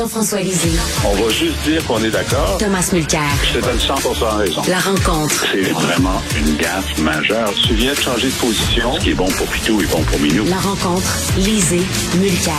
[0.00, 0.70] Jean-François Lisée.
[1.04, 2.56] On va juste dire qu'on est d'accord.
[2.56, 3.20] Thomas Mulcair.
[3.44, 3.94] Je te donne 100
[4.38, 4.62] raison.
[4.66, 5.44] La rencontre.
[5.52, 7.52] C'est vraiment une gaffe majeure.
[7.66, 8.94] Tu viens de changer de position.
[8.94, 10.46] Ce qui est bon pour Pitou est bon pour Minou.
[10.46, 11.06] La rencontre.
[11.36, 11.82] Lisée.
[12.18, 12.54] Mulcair.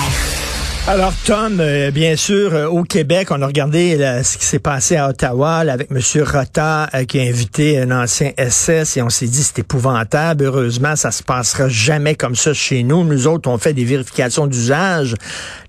[0.87, 4.95] Alors, Tom, euh, bien sûr, euh, au Québec, on a regardé ce qui s'est passé
[4.95, 5.99] à Ottawa avec M.
[6.23, 10.43] Rota euh, qui a invité un ancien SS et on s'est dit c'est épouvantable.
[10.43, 13.03] Heureusement, ça se passera jamais comme ça chez nous.
[13.03, 15.13] Nous autres, on fait des vérifications d'usage.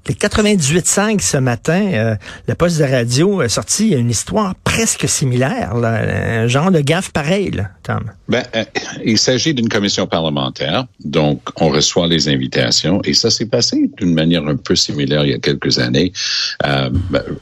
[0.08, 2.16] Les 98.5 ce matin,
[2.48, 7.52] le poste de radio a sorti une histoire presque similaire, un genre de gaffe pareil,
[7.82, 8.10] Tom.
[8.28, 8.42] Ben,
[9.04, 14.14] il s'agit d'une commission parlementaire, donc on reçoit les invitations et ça s'est passé d'une
[14.14, 16.12] manière un peu similaire il y a quelques années
[16.64, 16.90] euh,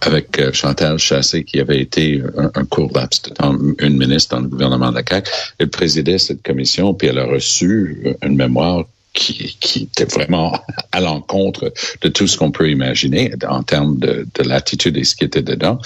[0.01, 4.43] avec euh, Chantal Chassé qui avait été un, court laps de temps une ministre dans
[4.43, 5.31] le gouvernement de la CAQ.
[5.59, 10.59] Elle présidait cette commission puis elle a reçu une mémoire qui, qui, était vraiment
[10.93, 15.17] à l'encontre de tout ce qu'on peut imaginer en termes de, de l'attitude et ce
[15.17, 15.79] qui était dedans.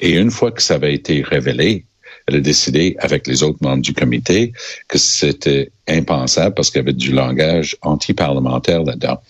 [0.00, 1.84] et une fois que ça avait été révélé,
[2.26, 4.52] elle a décidé avec les autres membres du comité
[4.88, 9.20] que c'était impensable parce qu'il y avait du langage anti-parlementaire là-dedans.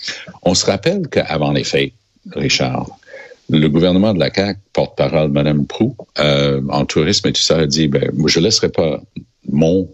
[0.42, 1.92] On se rappelle qu'avant les faits,
[2.34, 2.88] Richard,
[3.50, 7.66] le gouvernement de la CAQ, porte-parole Mme Prou, euh, en tourisme et tout ça, a
[7.66, 9.00] dit, ben, je laisserai pas
[9.48, 9.88] mon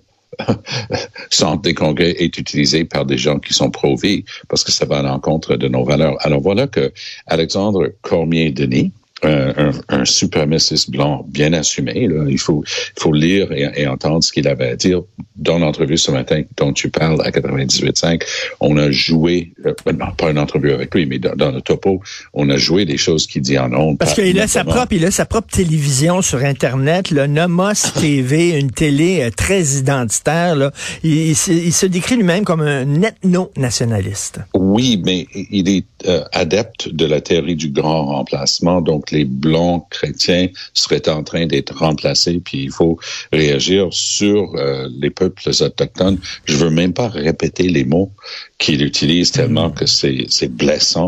[1.30, 4.98] centre des congrès est utilisé par des gens qui sont pro-vie parce que ça va
[4.98, 6.16] à l'encontre de nos valeurs.
[6.20, 6.92] Alors voilà que
[7.26, 12.08] Alexandre Cormier-Denis, un, un, suprémaciste blanc bien assumé.
[12.08, 12.24] Là.
[12.28, 12.64] Il faut,
[12.96, 15.02] il faut lire et, et entendre ce qu'il avait à dire.
[15.36, 18.22] Dans l'entrevue ce matin dont tu parles à 98.5,
[18.60, 19.72] on a joué, euh,
[20.16, 22.00] pas une entrevue avec lui, mais dans, le topo,
[22.34, 23.98] on a joué des choses qu'il dit en ondes.
[23.98, 28.58] Parce qu'il a sa propre, il a sa propre télévision sur Internet, le Nomos TV,
[28.58, 30.56] une télé euh, très identitaire.
[30.56, 30.72] Là.
[31.02, 34.40] Il, il, se, décrit lui-même comme un ethno-nationaliste.
[34.54, 39.86] Oui, mais il est euh, adepte de la théorie du grand remplacement, donc les blancs
[39.90, 42.98] chrétiens seraient en train d'être remplacés, puis il faut
[43.32, 46.18] réagir sur euh, les peuples autochtones.
[46.44, 48.10] Je veux même pas répéter les mots
[48.58, 51.06] qu'il utilise tellement que c'est blessant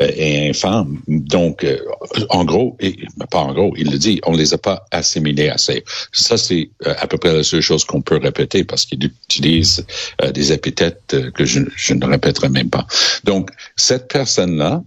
[0.00, 1.00] euh, et infâme.
[1.08, 1.78] Donc, euh,
[2.30, 2.96] en gros, et,
[3.30, 5.84] pas en gros, il le dit, on les a pas assimilés assez.
[6.12, 9.86] Ça, c'est à peu près la seule chose qu'on peut répéter parce qu'il utilise
[10.32, 12.86] des épithètes que je, je ne répéterai même pas.
[13.24, 14.82] Donc, cette personne-là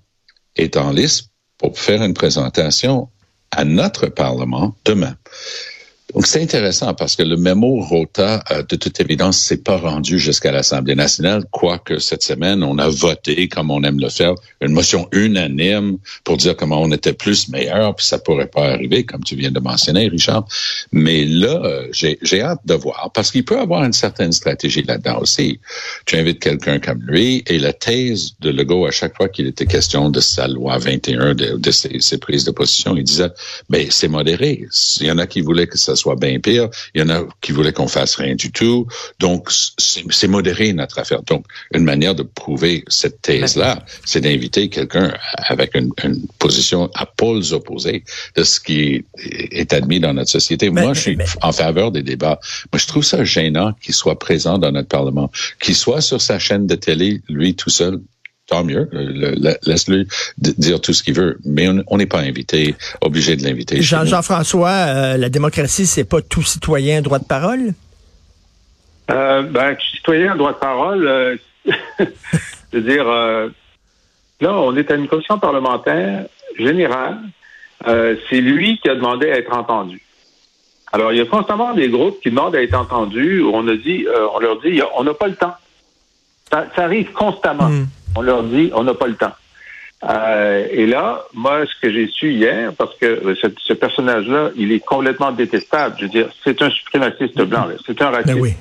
[0.56, 3.10] est en liste pour faire une présentation
[3.52, 5.16] à notre Parlement demain.
[6.14, 10.20] Donc, c'est intéressant parce que le mémo Rota, euh, de toute évidence, s'est pas rendu
[10.20, 14.72] jusqu'à l'Assemblée nationale, quoique cette semaine, on a voté, comme on aime le faire, une
[14.72, 19.22] motion unanime pour dire comment on était plus meilleur, puis ça pourrait pas arriver, comme
[19.22, 20.48] tu viens de mentionner, Richard.
[20.94, 25.20] Mais là, euh, j'ai hâte de voir, parce qu'il peut avoir une certaine stratégie là-dedans
[25.20, 25.60] aussi.
[26.06, 29.66] Tu invites quelqu'un comme lui, et la thèse de Legault, à chaque fois qu'il était
[29.66, 33.30] question de sa loi 21, de, de ses, ses, prises de position, il disait,
[33.70, 34.66] ben c'est modéré.
[35.02, 36.70] Il y en a qui voulaient que ça soit bien pire.
[36.94, 38.88] Il y en a qui voulaient qu'on fasse rien du tout.
[39.20, 41.24] Donc, c'est modéré notre affaire.
[41.24, 45.92] Donc, une manière de prouver cette thèse-là, c'est d'inviter quelqu'un avec une,
[46.40, 48.04] position à pôles opposés
[48.36, 50.70] de ce qui est admis dans notre société.
[50.70, 52.40] Moi, je suis en faveur des débats.
[52.72, 56.40] Moi, je trouve ça gênant qu'il soit présent dans notre Parlement, qu'il soit sur sa
[56.40, 58.00] chaîne de télé, lui tout seul,
[58.48, 58.90] tant mieux.
[58.92, 60.06] Laisse-le
[60.38, 61.38] dire tout ce qu'il veut.
[61.46, 63.82] Mais on n'est pas invité, obligé de l'inviter.
[63.82, 67.74] Jean-François, euh, la démocratie, c'est pas tout citoyen droit de parole?
[69.12, 71.36] Euh, ben, citoyen droit de parole, euh,
[72.00, 76.26] je veux dire, là, on est à une commission parlementaire
[76.58, 77.20] générale.
[77.86, 80.02] c'est lui qui a demandé à être entendu.
[80.94, 83.42] Alors, il y a constamment des groupes qui demandent à être entendus.
[83.42, 85.56] Où on a dit, on leur dit, on n'a pas le temps.
[86.50, 87.68] Ça, arrive constamment.
[87.68, 87.88] Hmm.
[88.16, 89.34] On leur dit, on n'a pas le temps.
[90.04, 94.72] Euh, et là, moi, ce que j'ai su hier, parce que euh, ce, personnage-là, il
[94.72, 95.96] est complètement détestable.
[95.98, 98.38] Je veux dire, c'est un suprémaciste blanc, c'est un raciste.
[98.38, 98.54] Ben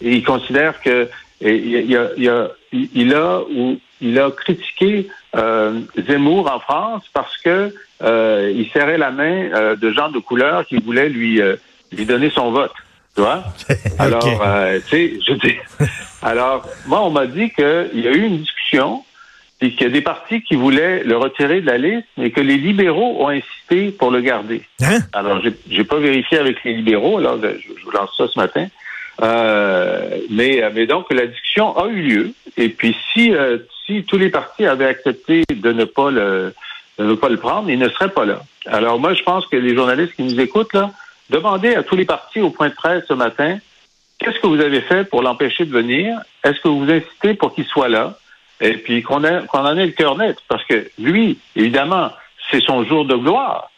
[0.00, 1.08] et il considère que
[1.40, 7.36] il, a, il, a, il a ou il a critiqué euh, Zemmour en France parce
[7.38, 11.40] que il serrait la main de gens de couleur qui voulaient lui
[11.92, 12.72] lui donner son vote.
[13.14, 13.44] Tu vois?
[13.98, 15.56] Alors, tu sais, je dis.
[16.24, 19.04] Alors, moi, on m'a dit qu'il y a eu une discussion
[19.60, 22.40] et qu'il y a des partis qui voulaient le retirer de la liste, mais que
[22.40, 24.62] les libéraux ont insisté pour le garder.
[24.82, 24.98] Hein?
[25.12, 28.66] Alors, j'ai pas vérifié avec les libéraux, alors je, vous lance ça ce matin.
[29.22, 32.32] Euh, mais, mais donc, la discussion a eu lieu.
[32.56, 36.54] Et puis, si, euh, si tous les partis avaient accepté de ne pas le
[36.98, 38.42] de ne pas le prendre, il ne serait pas là.
[38.66, 40.92] Alors, moi, je pense que les journalistes qui nous écoutent, là,
[41.28, 43.58] demandez à tous les partis au point de presse ce matin,
[44.24, 46.18] qu'est-ce que vous avez fait pour l'empêcher de venir?
[46.42, 48.16] Est-ce que vous incitez pour qu'il soit là?
[48.60, 52.10] et puis qu'on en ait le cœur net, parce que lui, évidemment,
[52.50, 53.68] c'est son jour de gloire.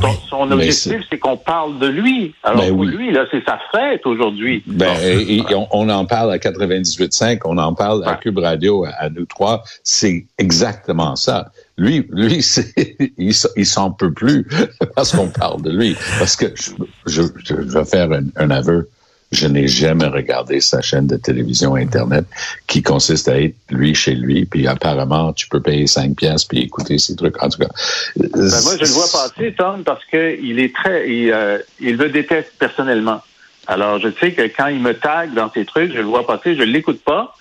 [0.00, 2.34] Son, son objectif, c'est- qu'on parle de lui.
[2.42, 2.86] Alors Ben pour oui.
[2.86, 4.62] lui, là, c'est sa fête aujourd'hui.
[4.66, 8.14] Ben, et- et on, on en parle à 98.5, on en parle à.
[8.14, 9.62] Cube Radio, à, à nous trois.
[9.84, 11.50] C'est exactement ça.
[11.76, 12.36] Lui, lui,
[13.18, 14.46] il, il s'en peut plus
[14.96, 15.94] parce qu'on parle de lui.
[16.18, 16.70] Parce que je,
[17.06, 18.88] je, je vais faire un, un aveu.
[19.32, 22.26] Je n'ai jamais regardé sa chaîne de télévision Internet
[22.66, 26.60] qui consiste à être lui chez lui, puis apparemment, tu peux payer 5 pièces puis
[26.60, 27.42] écouter ses trucs.
[27.42, 27.68] En tout cas,
[28.16, 31.96] Ben, moi, je le vois passer, Tom, parce que il est très, il, euh, il
[31.96, 33.22] me déteste personnellement.
[33.66, 36.54] Alors, je sais que quand il me tag dans ses trucs, je le vois passer,
[36.56, 37.34] je l'écoute pas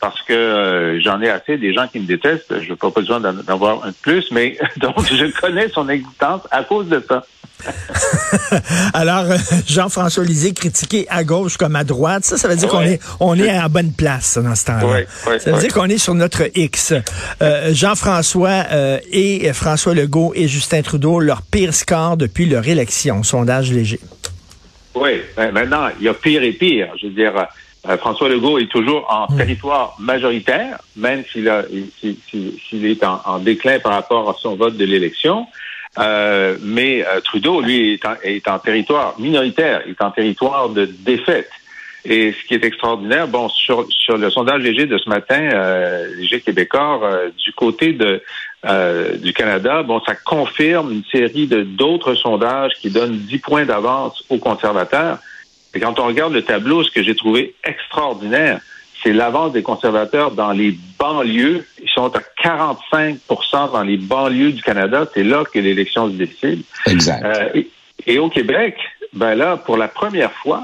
[0.00, 2.60] parce que euh, j'en ai assez des gens qui me détestent.
[2.60, 6.42] Je n'ai pas besoin d'en avoir un de plus, mais donc je connais son existence
[6.50, 7.24] à cause de ça.
[8.94, 9.36] Alors, euh,
[9.66, 13.38] Jean-François Lisée critiqué à gauche comme à droite, ça, ça veut dire qu'on est, on
[13.38, 14.86] est à la bonne place dans ce temps-là.
[14.86, 16.94] Ouais, ouais, ça veut dire qu'on est sur notre X.
[17.42, 23.22] Euh, Jean-François euh, et François Legault et Justin Trudeau, leur pire score depuis leur élection,
[23.22, 24.00] sondage léger.
[24.94, 26.88] Oui, ben, maintenant, il y a pire et pire.
[27.00, 27.32] Je veux dire,
[27.88, 31.64] euh, François Legault est toujours en territoire majoritaire, même s'il a-
[32.00, 35.46] s'il s'il- s'il est en, en déclin par rapport à son vote de l'élection.
[35.98, 40.86] Euh, mais euh, Trudeau, lui, est en, est en territoire minoritaire, est en territoire de
[40.86, 41.50] défaite.
[42.04, 46.16] Et ce qui est extraordinaire, bon, sur, sur le sondage léger de ce matin, euh,
[46.16, 48.22] léger québécois, euh, du côté de
[48.66, 53.64] euh, du Canada, bon, ça confirme une série de d'autres sondages qui donnent 10 points
[53.64, 55.18] d'avance aux conservateurs.
[55.74, 58.60] Et quand on regarde le tableau, ce que j'ai trouvé extraordinaire,
[59.02, 61.64] c'est l'avance des conservateurs dans les banlieues.
[61.82, 65.06] Ils sont à 45% dans les banlieues du Canada.
[65.14, 66.62] C'est là que l'élection se décide.
[66.86, 67.24] exact.
[67.24, 67.68] Euh, et,
[68.06, 68.76] et au Québec,
[69.12, 70.62] ben là, pour la première fois,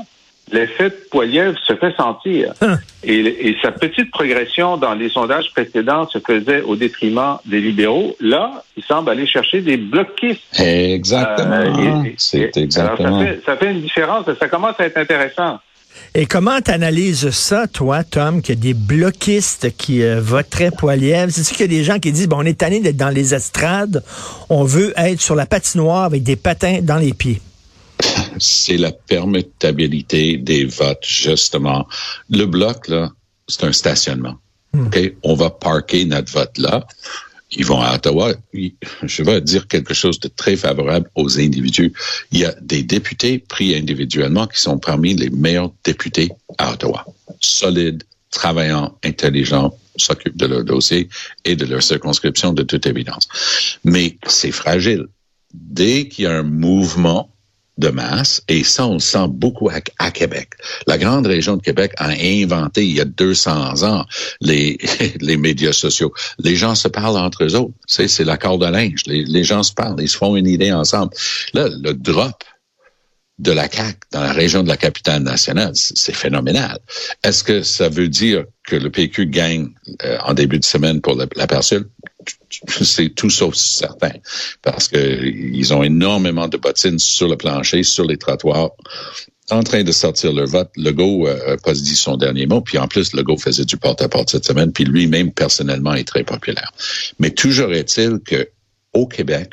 [0.52, 2.52] l'effet de Poilievre se fait sentir.
[2.60, 2.76] Hein.
[3.02, 8.16] Et, et sa petite progression dans les sondages précédents se faisait au détriment des libéraux.
[8.20, 10.42] Là, il semble aller chercher des bloquistes.
[10.60, 11.54] Exactement.
[11.56, 13.08] Euh, et- et- C'est et- exactement.
[13.08, 14.24] Alors, ça, fait, ça fait une différence.
[14.38, 15.58] Ça commence à être intéressant.
[16.18, 20.70] Et comment tu analyses ça, toi, Tom, qu'il y a des bloquistes qui euh, voteraient
[20.70, 21.30] Poilievre?
[21.30, 23.34] C'est-tu qu'il y a des gens qui disent, bon, on est tanné d'être dans les
[23.34, 24.02] estrades,
[24.48, 27.42] on veut être sur la patinoire avec des patins dans les pieds?
[28.38, 31.86] c'est la permettabilité des votes, justement.
[32.30, 33.10] Le bloc, là,
[33.46, 34.36] c'est un stationnement.
[34.74, 34.98] OK?
[35.22, 36.86] On va parquer notre vote là.
[37.52, 38.34] Ils vont à Ottawa.
[38.52, 41.92] Je vais dire quelque chose de très favorable aux individus.
[42.32, 47.06] Il y a des députés pris individuellement qui sont parmi les meilleurs députés à Ottawa.
[47.40, 51.08] Solides, travaillants, intelligents, s'occupent de leur dossier
[51.44, 53.28] et de leur circonscription de toute évidence.
[53.84, 55.06] Mais c'est fragile.
[55.54, 57.30] Dès qu'il y a un mouvement
[57.78, 60.50] de masse, et ça, on le sent beaucoup à, Québec.
[60.86, 64.06] La grande région de Québec a inventé, il y a 200 ans,
[64.40, 64.78] les,
[65.20, 66.12] les médias sociaux.
[66.38, 67.74] Les gens se parlent entre eux autres.
[67.86, 69.02] C'est la corde à linge.
[69.06, 71.12] Les, gens se parlent, ils se font une idée ensemble.
[71.52, 72.42] Là, le drop
[73.38, 76.78] de la CAQ dans la région de la capitale nationale, c'est c'est phénoménal.
[77.22, 79.68] Est-ce que ça veut dire que le PQ gagne
[80.04, 81.46] euh, en début de semaine pour la, la?
[82.82, 84.12] C'est tout sauf certain,
[84.62, 88.70] parce que ils ont énormément de bottines sur le plancher, sur les trottoirs,
[89.50, 90.70] en train de sortir leur vote.
[90.76, 94.30] Legault euh, n'a pas dit son dernier mot, puis en plus, Legault faisait du porte-à-porte
[94.30, 96.72] cette semaine, puis lui-même, personnellement, est très populaire.
[97.18, 98.48] Mais toujours est-il que
[98.92, 99.50] au Québec,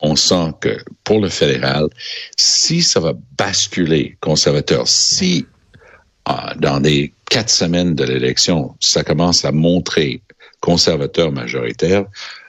[0.00, 1.88] on sent que pour le fédéral,
[2.36, 5.46] si ça va basculer conservateur, si
[6.26, 10.22] ah, dans les quatre semaines de l'élection, ça commence à montrer
[10.64, 12.06] conservateur majoritaire,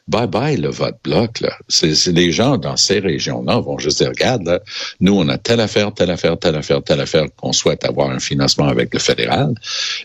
[0.07, 1.39] bye bye le vote bloc.
[1.41, 1.51] Là.
[1.67, 4.59] C'est, c'est des gens dans ces régions-là vont juste dire, regarde, là,
[5.00, 8.19] nous, on a telle affaire, telle affaire, telle affaire, telle affaire qu'on souhaite avoir un
[8.19, 9.53] financement avec le fédéral.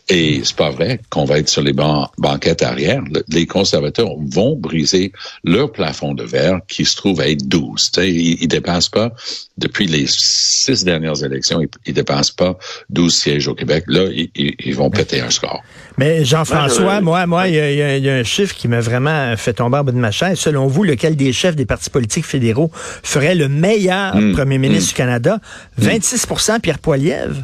[0.09, 3.03] Et c'est pas vrai qu'on va être sur les ban- banquettes arrière.
[3.13, 5.13] Le- Les conservateurs vont briser
[5.45, 7.91] leur plafond de verre qui se trouve à être 12.
[7.93, 9.13] Tu sais, ils, ils dépassent pas,
[9.59, 12.57] depuis les six dernières élections, ils, ils dépassent pas
[12.89, 13.85] 12 sièges au Québec.
[13.87, 15.63] Là, ils, ils- ils vont péter un score.
[15.99, 18.15] Mais Jean-François, Moi, je- moi, moi, il y, a- il y a- il y a
[18.15, 20.39] un chiffre qui m'a vraiment fait tomber bas de ma chaise.
[20.39, 24.87] Selon vous, lequel des chefs des partis politiques fédéraux ferait le meilleur Mm, premier ministre
[24.87, 24.93] mm.
[24.93, 25.39] du Canada?
[25.81, 27.37] 26% Pierre Poilievre.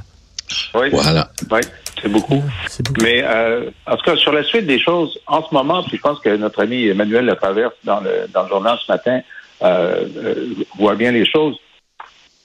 [0.74, 1.30] Oui, Voilà.
[1.50, 1.60] oui
[2.00, 2.42] c'est beaucoup.
[2.68, 3.00] C'est beaucoup.
[3.02, 6.02] Mais euh, en tout cas, sur la suite des choses, en ce moment, puis je
[6.02, 9.20] pense que notre ami Emmanuel Latraverse, dans le, dans le journal ce matin,
[9.62, 10.46] euh, euh,
[10.78, 11.56] voit bien les choses.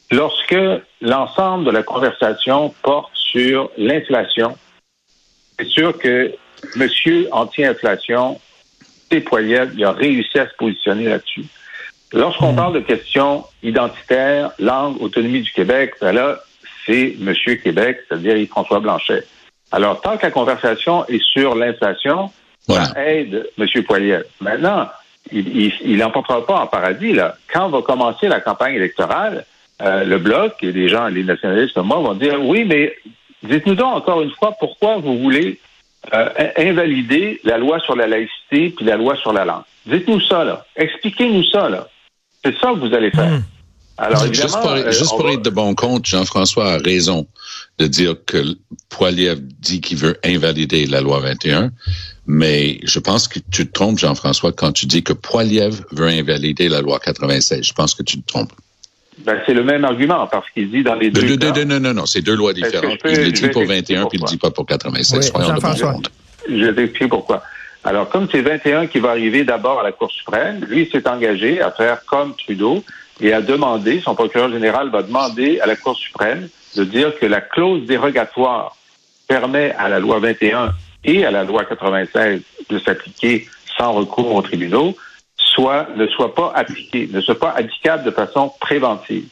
[0.09, 0.55] Lorsque
[1.01, 4.57] l'ensemble de la conversation porte sur l'inflation,
[5.59, 6.33] c'est sûr que
[6.75, 8.39] Monsieur anti-inflation,
[9.19, 11.43] Poilievre, il a réussi à se positionner là-dessus.
[12.13, 16.39] Lorsqu'on parle de questions identitaires, langue, autonomie du Québec, ben là,
[16.85, 19.23] c'est Monsieur Québec, c'est-à-dire Yves-François Blanchet.
[19.71, 22.29] Alors, tant que la conversation est sur l'inflation,
[22.67, 22.85] Voilà.
[22.85, 23.83] ça aide M.
[23.83, 24.19] Poilier.
[24.41, 24.89] Maintenant,
[25.31, 27.13] il n'emportera pas en paradis.
[27.13, 27.35] Là.
[27.53, 29.45] Quand va commencer la campagne électorale,
[29.81, 32.93] euh, le bloc et les gens, les nationalistes comme moi, vont dire oui, mais
[33.43, 35.59] dites-nous donc encore une fois pourquoi vous voulez
[36.13, 39.63] euh, invalider la loi sur la laïcité puis la loi sur la langue.
[39.85, 40.65] Dites-nous ça, là.
[40.75, 41.87] Expliquez-nous ça, là.
[42.43, 43.29] C'est ça que vous allez faire.
[43.29, 43.43] Hmm.
[43.97, 47.27] Alors, juste pour, euh, juste pour être de bon compte, Jean-François a raison
[47.77, 48.57] de dire que
[48.89, 51.71] Poiliev dit qu'il veut invalider la loi 21,
[52.25, 56.67] mais je pense que tu te trompes, Jean-François, quand tu dis que Poiliev veut invalider
[56.67, 57.63] la loi 96.
[57.63, 58.53] Je pense que tu te trompes.
[59.25, 61.35] Ben, c'est le même argument, parce qu'il dit dans les deux.
[61.65, 62.99] non, non, non, c'est deux lois différentes.
[63.05, 65.31] il le dit pour 21, puis il ne le dit pas pour 96.
[65.33, 65.49] Oui.
[66.49, 67.43] Je vais t'expliquer pourquoi.
[67.83, 71.61] Alors, comme c'est 21 qui va arriver d'abord à la Cour suprême, lui s'est engagé
[71.61, 72.83] à faire comme Trudeau
[73.19, 77.25] et à demander, son procureur général va demander à la Cour suprême de dire que
[77.25, 78.75] la clause dérogatoire
[79.27, 80.73] permet à la loi 21
[81.03, 83.47] et à la loi 96 de s'appliquer
[83.77, 84.95] sans recours aux tribunaux,
[85.53, 89.25] soit ne soit pas appliquée, ne soit pas applicable de façon préventive.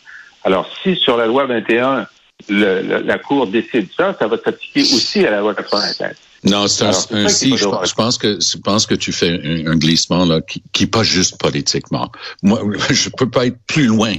[0.44, 2.08] Alors, si sur la loi 21,
[2.50, 6.16] la Cour décide ça, ça va s'appliquer aussi à la loi 96.
[6.46, 9.30] Non, c'est un, si, je, pense que je pense que tu fais
[9.68, 12.10] un, glissement là qui, qui pas juste politiquement.
[12.44, 14.14] Moi, je peux pas être plus loin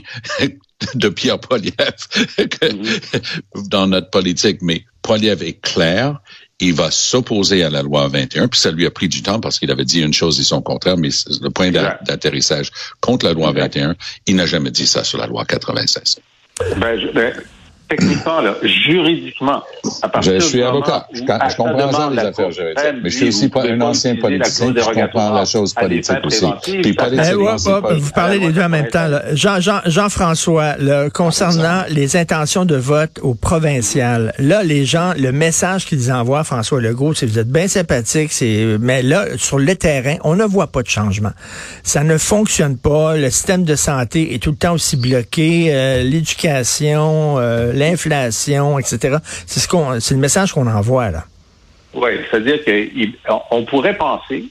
[0.95, 1.75] de Pierre Poliev
[2.39, 3.69] mm-hmm.
[3.69, 6.21] dans notre politique, mais Poliev est clair.
[6.63, 9.59] Il va s'opposer à la loi 21, puis ça lui a pris du temps parce
[9.59, 11.09] qu'il avait dit une chose et son contraire, mais
[11.41, 12.71] le point d'atterrissage
[13.01, 13.97] contre la loi 21,
[14.27, 16.21] il n'a jamais dit ça sur la loi 96.
[16.77, 17.33] Ben, je, ben,
[17.91, 19.63] techniquement, là, juridiquement,
[20.03, 21.07] à partir je suis avocat.
[21.13, 22.85] Je, je comprends ça, les affaires juridiques.
[23.03, 24.73] Mais je suis aussi pas un ancien politicien.
[24.75, 26.47] Je comprends la chose politique aussi.
[26.63, 29.09] Puis politique, vous parlez les deux en même temps.
[29.33, 36.13] Jean-François, Jean, concernant les intentions de vote au provincial, là, les gens, le message qu'ils
[36.13, 40.37] envoient, François Legault, c'est vous êtes bien sympathique, c'est, mais là, sur le terrain, on
[40.37, 41.33] ne voit pas de changement.
[41.83, 43.17] Ça ne fonctionne pas.
[43.17, 45.69] Le système de santé est tout le temps aussi bloqué.
[45.71, 49.19] Euh, l'éducation, euh, l'inflation, etc.
[49.47, 51.25] C'est ce qu'on, c'est le message qu'on envoie là.
[51.95, 52.61] Oui, c'est-à-dire
[53.27, 54.45] qu'on pourrait penser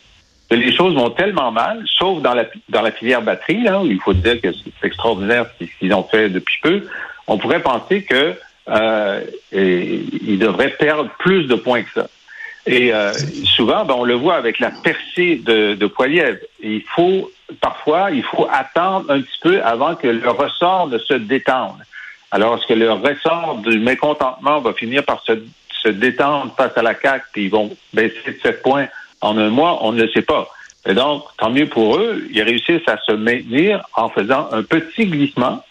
[0.50, 3.86] que les choses vont tellement mal, sauf dans la dans la filière batterie là, où
[3.86, 6.84] il faut dire que c'est extraordinaire ce qu'ils ont fait depuis peu.
[7.28, 8.36] On pourrait penser que
[8.70, 9.22] euh,
[9.52, 12.08] ils devraient perdre plus de points que ça.
[12.66, 13.14] Et euh,
[13.46, 16.40] souvent, ben, on le voit avec la percée de, de Poiliev.
[16.62, 17.32] Il faut
[17.62, 21.78] parfois, il faut attendre un petit peu avant que le ressort ne se détende.
[22.32, 25.34] Alors, est-ce que le ressort du mécontentement va finir par se,
[25.82, 28.88] se détendre face à la CAQ, puis ils vont baisser de 7 points
[29.22, 29.80] en un mois?
[29.82, 30.50] On ne le sait pas.
[30.86, 35.06] Et donc, tant mieux pour eux, ils réussissent à se maintenir en faisant un petit
[35.06, 35.64] glissement.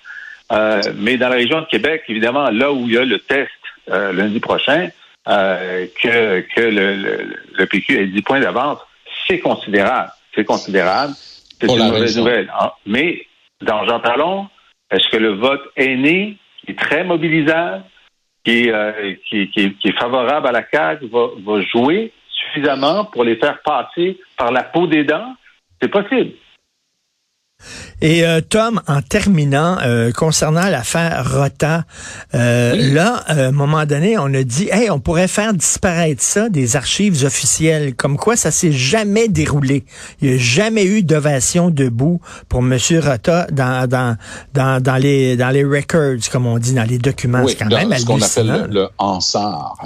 [0.52, 3.50] Euh, mais dans la région de Québec, évidemment, là où il y a le test
[3.90, 4.88] euh, lundi prochain,
[5.28, 8.78] euh, que, que le, le, PQ ait 10 points d'avance,
[9.26, 10.10] c'est considérable.
[10.34, 11.12] C'est considérable.
[11.60, 12.50] C'est une mauvaise nouvelle.
[12.54, 13.26] Ah, mais
[13.60, 14.48] dans Jean Talon,
[14.90, 16.36] est-ce que le vote est né?
[16.68, 17.84] Qui est très mobilisable,
[18.44, 24.18] qui, euh, qui, est favorable à la CAQ, va jouer suffisamment pour les faire passer
[24.36, 25.34] par la peau des dents,
[25.80, 26.32] c'est possible.
[28.00, 31.84] Et euh, Tom, en terminant, euh, concernant l'affaire Rota,
[32.34, 36.48] euh, là, à un moment donné, on a dit, hey, on pourrait faire disparaître ça
[36.48, 39.84] des archives officielles, comme quoi ça s'est jamais déroulé.
[40.20, 44.16] Il n'y a jamais eu d'ovation debout pour Monsieur Rota dans, dans,
[44.54, 47.42] dans, dans, les, dans les records, comme on dit, dans les documents.
[47.42, 49.76] Oui, quand même ce qu'on appelle le, le Hansard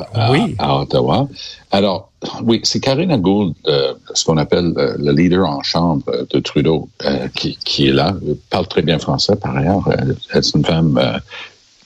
[0.58, 1.28] à Ottawa.
[1.74, 2.12] Alors,
[2.42, 6.90] oui, c'est Karina Gould, euh, ce qu'on appelle euh, le leader en chambre de Trudeau,
[7.06, 8.14] euh, qui, est là.
[8.26, 9.88] Elle parle très bien français, par ailleurs.
[9.98, 11.20] Elle, est une femme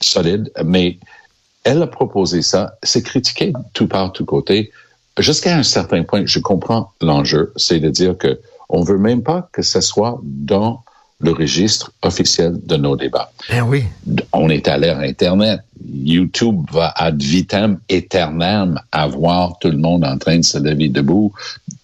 [0.01, 0.99] solide, mais
[1.63, 2.77] elle a proposé ça.
[2.83, 4.73] C'est critiqué tout part, tout côté.
[5.19, 9.49] Jusqu'à un certain point, je comprends l'enjeu, c'est de dire que on veut même pas
[9.53, 10.83] que ce soit dans
[11.21, 13.33] le registre officiel de nos débats.
[13.49, 13.85] Ben oui.
[14.33, 15.61] On est à l'ère Internet.
[15.89, 21.33] YouTube va ad vitam aeternam avoir tout le monde en train de se lever debout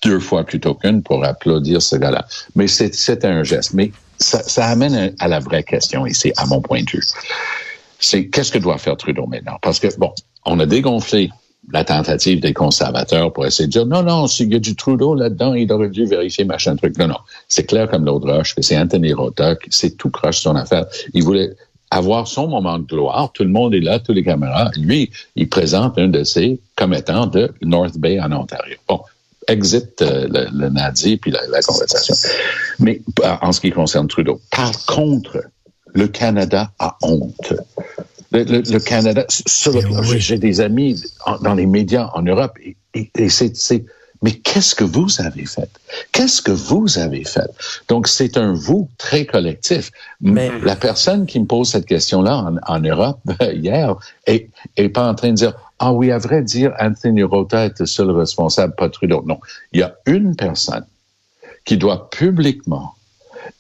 [0.03, 2.27] deux fois plutôt qu'une pour applaudir ce gars-là.
[2.57, 3.73] Mais c'est un geste.
[3.73, 7.05] Mais ça, ça amène à la vraie question ici, à mon point de vue.
[7.99, 9.59] C'est qu'est-ce que doit faire Trudeau maintenant?
[9.63, 10.13] Parce que, bon,
[10.45, 11.31] on a dégonflé
[11.71, 15.15] la tentative des conservateurs pour essayer de dire non, non, s'il y a du Trudeau
[15.15, 16.99] là-dedans, il aurait dû vérifier machin truc.
[16.99, 17.19] Non, non.
[17.49, 20.87] C'est clair comme l'autre roche que c'est Anthony Rota, c'est tout croche son affaire.
[21.15, 21.55] Il voulait
[21.91, 23.31] avoir son moment de gloire.
[23.33, 24.71] Tout le monde est là, tous les caméras.
[24.77, 28.77] Lui, il présente un de ses commettants de North Bay en Ontario.
[28.89, 29.01] Bon,
[29.47, 32.15] exit euh, le, le, Nazi puis la, la, conversation.
[32.79, 35.45] Mais en ce qui concerne Trudeau, par contre,
[35.95, 37.53] le Canada a honte
[38.45, 41.03] le, Canada, eh j'ai des amis
[41.43, 42.59] dans les médias en Europe
[42.95, 43.85] et, c'est
[44.23, 45.69] mais qu'est-ce que vous avez fait?
[46.13, 47.51] Qu'est-ce que vous avez fait?
[47.89, 49.91] Donc, c'est un vous très collectif.
[50.21, 53.19] Mais la personne qui me pose cette question-là en, en, Europe
[53.53, 53.97] hier
[54.27, 57.81] est, est pas en train de dire, ah oui, à vrai dire, Anthony Rota est
[57.81, 59.25] le seul responsable, pas Trudeau.
[59.27, 59.41] Non.
[59.73, 60.87] Il y a une personne
[61.65, 62.95] qui doit publiquement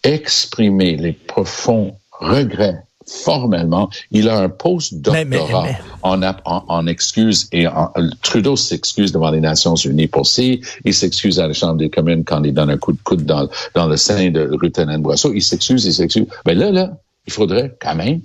[0.04, 3.90] exprimer les profonds regrets formellement.
[4.10, 5.68] Il a un post-doctorat
[6.02, 7.92] en, en, en excuse et en,
[8.22, 12.24] Trudeau s'excuse devant les Nations Unies pour si, il s'excuse à la Chambre des communes
[12.24, 15.32] quand il donne un coup de coude dans, dans le sein de Rutten Boisseau.
[15.34, 16.26] Il s'excuse, il s'excuse.
[16.46, 16.90] Mais là, là,
[17.26, 18.20] il faudrait quand même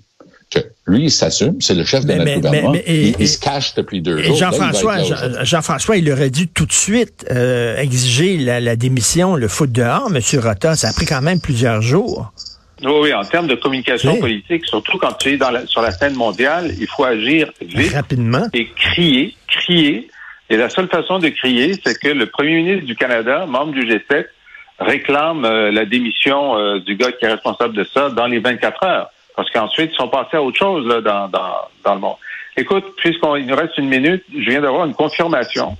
[0.50, 3.15] que lui, il s'assume, c'est le chef de mais, notre mais, gouvernement, mais, et, il,
[3.19, 4.38] il, se cache depuis deux jours.
[4.38, 9.72] Jean-François, Jean-François, il aurait dû tout de suite euh, exiger la, la, démission, le foot
[9.72, 10.22] dehors, M.
[10.39, 10.75] Rota.
[10.75, 12.31] Ça a pris quand même plusieurs jours.
[12.84, 14.19] Oui, oui, en termes de communication oui.
[14.19, 17.93] politique, surtout quand tu es dans la, sur la scène mondiale, il faut agir vite.
[17.93, 18.48] Rapidement.
[18.53, 20.10] Et crier, crier.
[20.50, 23.81] Et la seule façon de crier, c'est que le premier ministre du Canada, membre du
[23.81, 24.25] G7,
[24.79, 28.84] réclame euh, la démission euh, du gars qui est responsable de ça dans les 24
[28.84, 29.10] heures.
[29.36, 32.15] Parce qu'ensuite, ils sont passés à autre chose là, dans, dans, dans le monde.
[32.55, 35.77] Écoute, puisqu'il nous reste une minute, je viens d'avoir une confirmation.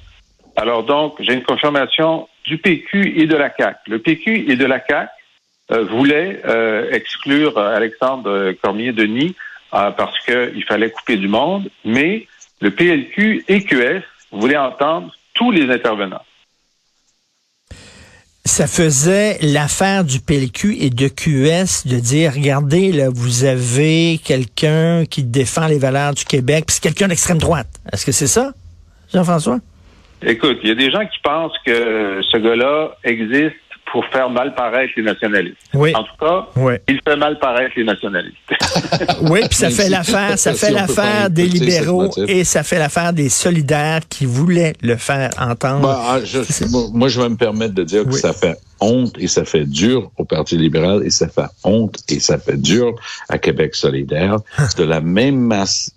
[0.56, 3.80] Alors donc, j'ai une confirmation du PQ et de la CAQ.
[3.88, 5.10] Le PQ et de la CAQ
[5.71, 9.36] euh, voulaient euh, exclure Alexandre Cormier-Denis
[9.74, 12.27] euh, parce qu'il fallait couper du monde, mais
[12.62, 16.24] le PLQ et QS voulaient entendre tous les intervenants
[18.47, 25.05] ça faisait l'affaire du PLQ et de QS de dire, regardez, là, vous avez quelqu'un
[25.05, 27.67] qui défend les valeurs du Québec, puis c'est quelqu'un d'extrême droite.
[27.91, 28.53] Est-ce que c'est ça,
[29.13, 29.59] Jean-François?
[30.24, 33.55] Écoute, il y a des gens qui pensent que ce gars-là existe
[33.91, 35.58] pour faire mal paraître les nationalistes.
[35.74, 35.94] Oui.
[35.96, 36.74] En tout cas, oui.
[36.88, 38.38] il fait mal paraître les nationalistes.
[39.22, 43.29] oui, puis ça fait l'affaire, ça fait l'affaire des libéraux et ça fait l'affaire des
[43.29, 45.82] solidaires qui voulaient le faire entendre.
[45.82, 46.39] Bah, je,
[46.94, 48.13] moi, je vais me permettre de dire oui.
[48.13, 51.97] que ça fait honte et ça fait dur au Parti libéral et ça fait honte
[52.10, 52.93] et ça fait dur
[53.30, 54.38] à Québec solidaire.
[54.78, 55.52] de la même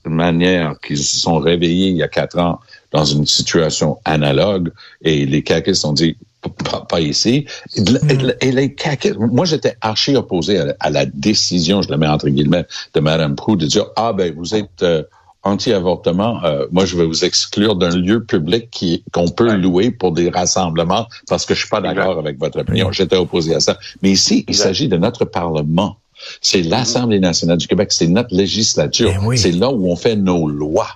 [0.04, 2.60] manière qu'ils se sont réveillés il y a quatre ans
[2.92, 4.72] dans une situation analogue
[5.02, 7.46] et les caquistes ont dit pas, pas, ici.
[7.76, 8.32] Et, mm.
[8.40, 12.28] et les caquistes, moi j'étais archi opposé à, à, la décision, je la mets entre
[12.28, 15.02] guillemets, de Mme Proux de dire ah ben vous êtes euh,
[15.42, 19.56] anti-avortement, euh, moi je vais vous exclure d'un lieu public qui qu'on peut ouais.
[19.56, 22.92] louer pour des rassemblements parce que je suis pas d'accord avec votre opinion.
[22.92, 23.78] J'étais opposé à ça.
[24.02, 25.96] Mais ici, il s'agit de notre Parlement.
[26.42, 29.12] C'est l'Assemblée nationale du Québec, c'est notre législature.
[29.24, 29.38] Oui.
[29.38, 30.90] C'est là où on fait nos lois.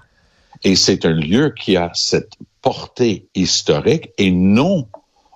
[0.62, 4.86] Et c'est un lieu qui a cette portée historique et non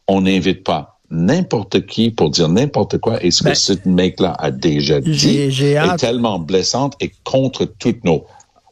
[0.09, 4.35] on n'invite pas n'importe qui pour dire n'importe quoi et ce ben, que ce mec-là
[4.39, 8.25] a déjà dit j ai, est tellement blessante et contre toutes nos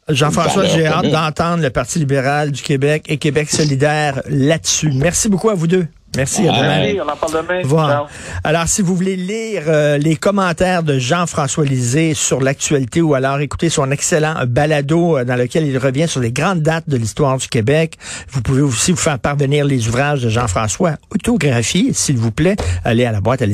[0.09, 4.93] Jean-François, j'ai hâte d'entendre le Parti libéral du Québec et Québec solidaire là-dessus.
[4.95, 5.89] Merci beaucoup à vous deux.
[6.17, 6.49] Merci.
[6.49, 7.05] À demain.
[7.05, 7.61] on en parle demain.
[7.65, 8.07] Voilà.
[8.45, 13.41] Alors, si vous voulez lire euh, les commentaires de Jean-François Lisée sur l'actualité ou alors
[13.41, 17.37] écouter son excellent balado euh, dans lequel il revient sur les grandes dates de l'histoire
[17.37, 17.99] du Québec,
[18.31, 22.57] vous pouvez aussi vous faire parvenir les ouvrages de Jean-François autographiés, s'il vous plaît.
[22.85, 23.47] Allez à la boîte à